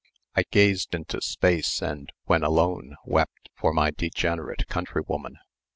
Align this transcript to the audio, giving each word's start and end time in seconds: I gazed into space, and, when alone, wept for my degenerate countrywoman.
I 0.35 0.45
gazed 0.49 0.95
into 0.95 1.21
space, 1.21 1.79
and, 1.79 2.11
when 2.25 2.41
alone, 2.41 2.95
wept 3.05 3.49
for 3.55 3.71
my 3.71 3.91
degenerate 3.91 4.65
countrywoman. 4.67 5.37